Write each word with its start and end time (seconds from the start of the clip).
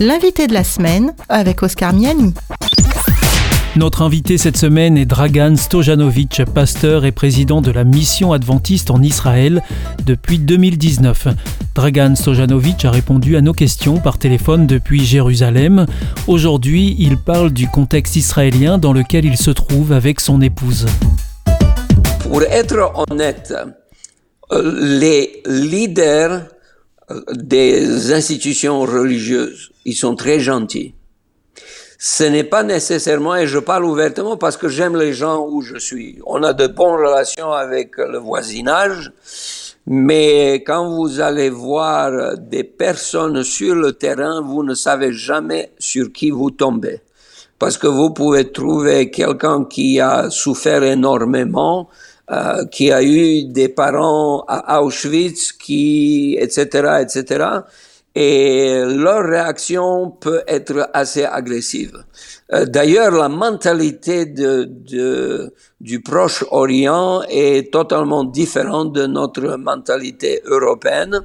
L'invité 0.00 0.48
de 0.48 0.54
la 0.54 0.64
semaine 0.64 1.14
avec 1.28 1.62
Oscar 1.62 1.92
Miani. 1.92 2.34
Notre 3.76 4.02
invité 4.02 4.38
cette 4.38 4.56
semaine 4.56 4.98
est 4.98 5.06
Dragan 5.06 5.54
Stojanovic, 5.54 6.42
pasteur 6.52 7.04
et 7.04 7.12
président 7.12 7.60
de 7.60 7.70
la 7.70 7.84
mission 7.84 8.32
adventiste 8.32 8.90
en 8.90 9.00
Israël 9.02 9.62
depuis 10.04 10.40
2019. 10.40 11.28
Dragan 11.76 12.16
Stojanovic 12.16 12.84
a 12.84 12.90
répondu 12.90 13.36
à 13.36 13.40
nos 13.40 13.52
questions 13.52 13.98
par 13.98 14.18
téléphone 14.18 14.66
depuis 14.66 15.04
Jérusalem. 15.04 15.86
Aujourd'hui, 16.26 16.96
il 16.98 17.16
parle 17.16 17.52
du 17.52 17.68
contexte 17.68 18.16
israélien 18.16 18.78
dans 18.78 18.92
lequel 18.92 19.24
il 19.24 19.36
se 19.36 19.52
trouve 19.52 19.92
avec 19.92 20.18
son 20.18 20.40
épouse. 20.40 20.86
Pour 22.24 22.42
être 22.42 22.92
honnête, 23.08 23.54
euh, 24.50 24.98
les 24.98 25.40
leaders 25.46 26.46
euh, 27.12 27.20
des 27.32 28.12
institutions 28.12 28.80
religieuses, 28.80 29.70
ils 29.84 29.94
sont 29.94 30.14
très 30.14 30.40
gentils. 30.40 30.94
Ce 31.98 32.24
n'est 32.24 32.44
pas 32.44 32.62
nécessairement, 32.62 33.36
et 33.36 33.46
je 33.46 33.58
parle 33.58 33.84
ouvertement 33.84 34.36
parce 34.36 34.56
que 34.56 34.68
j'aime 34.68 34.96
les 34.96 35.12
gens 35.12 35.46
où 35.48 35.62
je 35.62 35.78
suis. 35.78 36.18
On 36.26 36.42
a 36.42 36.52
de 36.52 36.66
bonnes 36.66 37.00
relations 37.00 37.52
avec 37.52 37.96
le 37.96 38.18
voisinage, 38.18 39.12
mais 39.86 40.62
quand 40.66 40.88
vous 40.94 41.20
allez 41.20 41.50
voir 41.50 42.36
des 42.36 42.64
personnes 42.64 43.42
sur 43.42 43.74
le 43.74 43.92
terrain, 43.92 44.40
vous 44.42 44.62
ne 44.62 44.74
savez 44.74 45.12
jamais 45.12 45.72
sur 45.78 46.12
qui 46.12 46.30
vous 46.30 46.50
tombez. 46.50 47.00
Parce 47.58 47.78
que 47.78 47.86
vous 47.86 48.10
pouvez 48.10 48.50
trouver 48.50 49.10
quelqu'un 49.10 49.64
qui 49.64 50.00
a 50.00 50.28
souffert 50.30 50.82
énormément, 50.82 51.88
euh, 52.30 52.64
qui 52.66 52.90
a 52.90 53.02
eu 53.02 53.44
des 53.44 53.68
parents 53.68 54.44
à 54.48 54.82
Auschwitz, 54.82 55.52
qui, 55.52 56.36
etc., 56.40 57.00
etc. 57.00 57.46
Et 58.14 58.82
leur 58.86 59.24
réaction 59.24 60.10
peut 60.10 60.42
être 60.46 60.88
assez 60.92 61.24
agressive. 61.24 62.04
Euh, 62.52 62.64
d'ailleurs, 62.64 63.10
la 63.10 63.28
mentalité 63.28 64.26
de, 64.26 64.64
de, 64.64 65.52
du 65.80 66.00
Proche-Orient 66.00 67.22
est 67.28 67.72
totalement 67.72 68.22
différente 68.22 68.92
de 68.92 69.06
notre 69.06 69.56
mentalité 69.56 70.42
européenne, 70.44 71.22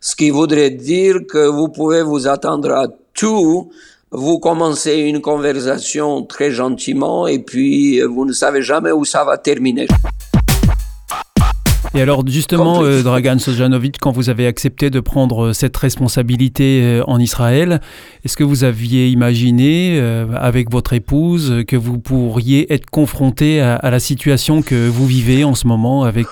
ce 0.00 0.14
qui 0.14 0.30
voudrait 0.30 0.70
dire 0.70 1.26
que 1.28 1.48
vous 1.48 1.68
pouvez 1.70 2.02
vous 2.02 2.28
attendre 2.28 2.70
à 2.72 2.86
tout 3.14 3.70
vous 4.10 4.38
commencez 4.38 4.94
une 4.94 5.20
conversation 5.20 6.22
très 6.24 6.50
gentiment 6.50 7.26
et 7.26 7.40
puis 7.40 8.00
vous 8.00 8.24
ne 8.24 8.32
savez 8.32 8.62
jamais 8.62 8.90
où 8.90 9.04
ça 9.04 9.24
va 9.24 9.36
terminer. 9.36 9.86
Et 11.94 12.02
alors 12.02 12.26
justement, 12.26 12.82
euh, 12.82 13.02
Dragan 13.02 13.38
Sojanovic, 13.38 13.98
quand 13.98 14.12
vous 14.12 14.28
avez 14.28 14.46
accepté 14.46 14.90
de 14.90 15.00
prendre 15.00 15.46
euh, 15.46 15.52
cette 15.52 15.76
responsabilité 15.76 16.82
euh, 16.82 17.02
en 17.06 17.18
Israël, 17.18 17.80
est-ce 18.24 18.36
que 18.36 18.44
vous 18.44 18.64
aviez 18.64 19.08
imaginé 19.08 19.98
avec 20.34 20.70
votre 20.70 20.92
épouse 20.92 21.64
que 21.66 21.76
vous 21.76 21.98
pourriez 21.98 22.72
être 22.72 22.90
confronté 22.90 23.60
à, 23.60 23.90
la 23.90 24.00
situation 24.00 24.60
que 24.60 24.88
vous 24.88 25.06
vivez 25.06 25.44
en 25.44 25.54
ce 25.54 25.66
moment 25.66 26.04
avec 26.04 26.26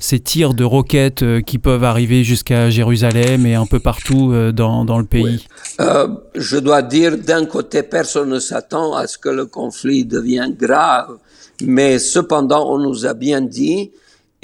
ces 0.00 0.18
tirs 0.18 0.54
de 0.54 0.64
roquettes 0.64 1.24
qui 1.42 1.58
peuvent 1.58 1.84
arriver 1.84 2.24
jusqu'à 2.24 2.70
Jérusalem 2.70 3.46
et 3.46 3.54
un 3.54 3.66
peu 3.66 3.78
partout 3.78 4.34
dans, 4.52 4.84
dans 4.84 4.98
le 4.98 5.04
pays? 5.04 5.46
Je 5.78 6.56
dois 6.56 6.82
dire, 6.82 7.18
d'un 7.18 7.44
côté, 7.44 7.82
personne 7.82 8.30
ne 8.30 8.40
s'attend 8.40 8.94
à 8.94 9.06
ce 9.06 9.18
que 9.18 9.28
le 9.28 9.46
conflit 9.46 10.04
devienne 10.04 10.54
grave, 10.54 11.18
mais 11.62 11.98
cependant, 11.98 12.72
on 12.72 12.78
nous 12.78 13.06
a 13.06 13.14
bien 13.14 13.40
dit 13.40 13.90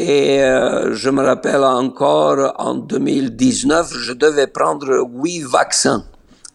et 0.03 0.43
euh, 0.43 0.95
je 0.95 1.11
me 1.11 1.23
rappelle 1.23 1.63
encore, 1.63 2.55
en 2.59 2.75
2019, 2.75 3.93
je 3.97 4.13
devais 4.13 4.49
prendre 4.49 5.07
huit 5.15 5.43
vaccins. 5.43 6.05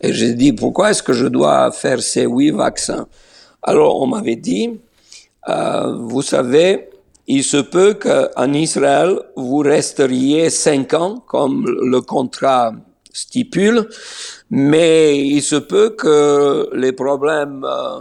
Et 0.02 0.12
j'ai 0.12 0.34
dit, 0.34 0.52
pourquoi 0.52 0.92
est-ce 0.92 1.02
que 1.02 1.14
je 1.14 1.28
dois 1.28 1.72
faire 1.72 2.02
ces 2.02 2.26
huit 2.26 2.52
vaccins? 2.52 3.08
Alors 3.64 4.02
on 4.02 4.08
m'avait 4.08 4.36
dit, 4.36 4.82
euh, 5.48 5.96
vous 5.98 6.22
savez, 6.22 6.90
il 7.28 7.44
se 7.46 7.58
peut 7.58 7.94
qu'en 7.94 8.52
Israël, 8.52 9.18
vous 9.38 9.60
resteriez 9.60 10.50
cinq 10.50 10.94
ans, 10.94 11.24
comme 11.26 11.66
le 11.66 12.02
contrat 12.02 12.74
stipule, 13.14 13.88
mais 14.50 15.26
il 15.26 15.42
se 15.42 15.56
peut 15.56 15.92
que 15.92 16.70
les 16.74 16.92
problèmes 16.92 17.64
euh, 17.64 18.00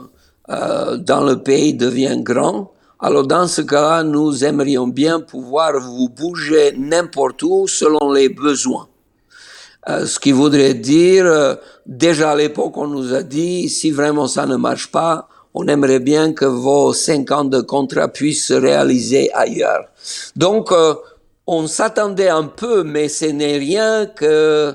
euh 0.48 0.96
dans 0.96 1.24
le 1.24 1.36
pays 1.42 1.74
deviennent 1.74 2.22
grands 2.22 2.72
alors 2.98 3.26
dans 3.26 3.46
ce 3.46 3.62
cas, 3.62 4.02
nous 4.02 4.44
aimerions 4.44 4.88
bien 4.88 5.20
pouvoir 5.20 5.78
vous 5.80 6.08
bouger 6.08 6.72
n'importe 6.76 7.42
où 7.42 7.66
selon 7.68 8.12
les 8.12 8.30
besoins. 8.30 8.88
Euh, 9.88 10.06
ce 10.06 10.18
qui 10.18 10.32
voudrait 10.32 10.74
dire, 10.74 11.26
euh, 11.26 11.54
déjà 11.84 12.32
à 12.32 12.36
l'époque, 12.36 12.76
on 12.76 12.88
nous 12.88 13.14
a 13.14 13.22
dit, 13.22 13.68
si 13.68 13.90
vraiment 13.90 14.26
ça 14.26 14.46
ne 14.46 14.56
marche 14.56 14.90
pas, 14.90 15.28
on 15.54 15.68
aimerait 15.68 16.00
bien 16.00 16.32
que 16.32 16.46
vos 16.46 16.92
cinq 16.92 17.30
ans 17.30 17.44
de 17.44 17.60
contrat 17.60 18.08
puissent 18.08 18.46
se 18.46 18.54
réaliser 18.54 19.32
ailleurs. 19.32 19.86
Donc, 20.34 20.72
euh, 20.72 20.94
on 21.46 21.66
s'attendait 21.68 22.28
un 22.28 22.44
peu, 22.44 22.82
mais 22.82 23.08
ce 23.08 23.26
n'est 23.26 23.58
rien 23.58 24.06
que 24.06 24.74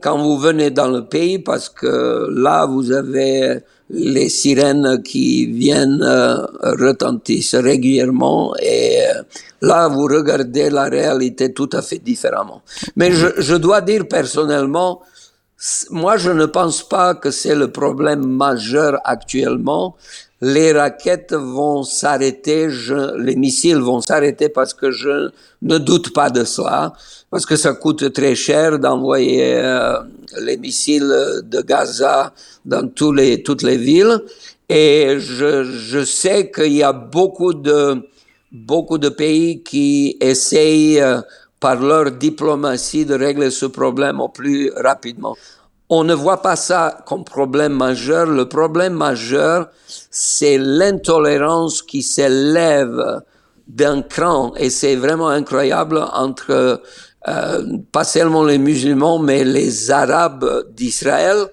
quand 0.00 0.18
vous 0.18 0.38
venez 0.38 0.70
dans 0.70 0.88
le 0.88 1.04
pays, 1.04 1.38
parce 1.38 1.68
que 1.68 2.28
là, 2.30 2.66
vous 2.66 2.92
avez 2.92 3.60
les 3.90 4.28
sirènes 4.28 5.02
qui 5.02 5.46
viennent 5.46 6.02
euh, 6.02 6.44
retentissent 6.62 7.54
régulièrement 7.54 8.54
et 8.60 9.00
euh, 9.00 9.22
là 9.62 9.88
vous 9.88 10.04
regardez 10.04 10.68
la 10.68 10.84
réalité 10.84 11.52
tout 11.52 11.70
à 11.72 11.82
fait 11.82 11.98
différemment. 11.98 12.62
Mais 12.96 13.12
je, 13.12 13.28
je 13.38 13.54
dois 13.54 13.80
dire 13.80 14.06
personnellement, 14.06 15.00
moi 15.90 16.16
je 16.16 16.30
ne 16.30 16.46
pense 16.46 16.82
pas 16.88 17.14
que 17.14 17.30
c'est 17.30 17.54
le 17.54 17.70
problème 17.70 18.24
majeur 18.26 19.00
actuellement. 19.04 19.96
Les 20.40 20.70
raquettes 20.70 21.32
vont 21.34 21.82
s'arrêter, 21.82 22.68
les 23.16 23.34
missiles 23.34 23.78
vont 23.78 24.00
s'arrêter 24.00 24.48
parce 24.48 24.72
que 24.72 24.92
je 24.92 25.30
ne 25.62 25.78
doute 25.78 26.12
pas 26.12 26.30
de 26.30 26.44
cela, 26.44 26.92
parce 27.28 27.44
que 27.44 27.56
ça 27.56 27.72
coûte 27.72 28.12
très 28.12 28.36
cher 28.36 28.78
d'envoyer 28.78 29.56
euh, 29.56 29.98
les 30.40 30.56
missiles 30.56 31.12
de 31.42 31.60
Gaza 31.62 32.32
dans 32.64 32.86
tous 32.86 33.10
les, 33.10 33.42
toutes 33.42 33.62
les 33.62 33.78
villes. 33.78 34.22
Et 34.68 35.16
je, 35.18 35.64
je 35.64 36.04
sais 36.04 36.52
qu'il 36.52 36.74
y 36.74 36.84
a 36.84 36.92
beaucoup 36.92 37.52
de, 37.52 37.96
beaucoup 38.52 38.98
de 38.98 39.08
pays 39.08 39.62
qui 39.64 40.16
essayent 40.20 41.00
euh, 41.00 41.20
par 41.60 41.76
leur 41.76 42.12
diplomatie 42.12 43.04
de 43.04 43.14
régler 43.14 43.50
ce 43.50 43.66
problème 43.66 44.20
au 44.20 44.28
plus 44.28 44.70
rapidement. 44.76 45.36
On 45.90 46.04
ne 46.04 46.14
voit 46.14 46.42
pas 46.42 46.56
ça 46.56 46.98
comme 47.06 47.24
problème 47.24 47.72
majeur. 47.72 48.26
Le 48.26 48.46
problème 48.46 48.92
majeur, 48.92 49.68
c'est 50.10 50.58
l'intolérance 50.58 51.82
qui 51.82 52.02
s'élève 52.02 53.22
d'un 53.66 54.02
cran, 54.02 54.54
et 54.56 54.70
c'est 54.70 54.96
vraiment 54.96 55.28
incroyable 55.28 56.02
entre 56.12 56.80
euh, 57.28 57.78
pas 57.92 58.04
seulement 58.04 58.44
les 58.44 58.58
musulmans, 58.58 59.18
mais 59.18 59.44
les 59.44 59.90
Arabes 59.90 60.66
d'Israël 60.74 61.46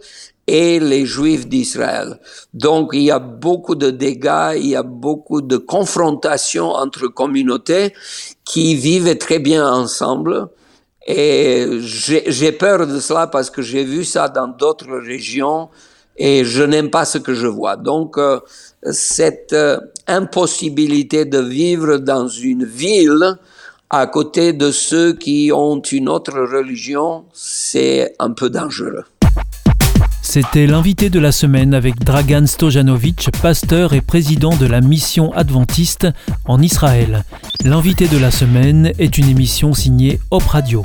et 0.47 0.79
les 0.79 1.05
Juifs 1.05 1.47
d'Israël. 1.47 2.19
Donc 2.53 2.91
il 2.93 3.03
y 3.03 3.11
a 3.11 3.19
beaucoup 3.19 3.75
de 3.75 3.89
dégâts, 3.89 4.53
il 4.57 4.67
y 4.67 4.75
a 4.75 4.83
beaucoup 4.83 5.41
de 5.41 5.57
confrontations 5.57 6.69
entre 6.69 7.07
communautés 7.07 7.93
qui 8.43 8.75
vivent 8.75 9.17
très 9.17 9.39
bien 9.39 9.67
ensemble. 9.67 10.49
Et 11.07 11.67
j'ai 11.81 12.51
peur 12.51 12.87
de 12.87 12.99
cela 12.99 13.27
parce 13.27 13.49
que 13.49 13.61
j'ai 13.61 13.83
vu 13.83 14.03
ça 14.03 14.27
dans 14.27 14.47
d'autres 14.47 14.97
régions 14.97 15.69
et 16.17 16.45
je 16.45 16.63
n'aime 16.63 16.89
pas 16.89 17.05
ce 17.05 17.17
que 17.17 17.33
je 17.33 17.47
vois. 17.47 17.75
Donc 17.75 18.17
euh, 18.17 18.39
cette 18.91 19.53
euh, 19.53 19.79
impossibilité 20.07 21.25
de 21.25 21.39
vivre 21.39 21.97
dans 21.97 22.27
une 22.27 22.65
ville 22.65 23.37
à 23.89 24.07
côté 24.07 24.53
de 24.53 24.71
ceux 24.71 25.13
qui 25.13 25.51
ont 25.53 25.79
une 25.79 26.09
autre 26.09 26.33
religion, 26.33 27.25
c'est 27.33 28.15
un 28.19 28.31
peu 28.31 28.49
dangereux. 28.49 29.05
C'était 30.35 30.67
l'invité 30.67 31.09
de 31.09 31.17
la 31.17 31.31
semaine 31.31 31.73
avec 31.73 31.97
Dragan 31.97 32.45
Stojanovic, 32.45 33.29
pasteur 33.41 33.93
et 33.93 34.01
président 34.01 34.53
de 34.53 34.65
la 34.65 34.81
mission 34.81 35.31
adventiste 35.31 36.09
en 36.43 36.61
Israël. 36.61 37.23
L'invité 37.63 38.09
de 38.09 38.17
la 38.17 38.31
semaine 38.31 38.91
est 38.99 39.17
une 39.17 39.29
émission 39.29 39.73
signée 39.73 40.19
Hop 40.31 40.43
Radio. 40.43 40.83